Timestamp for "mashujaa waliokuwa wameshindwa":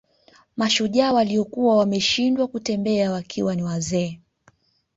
0.57-2.47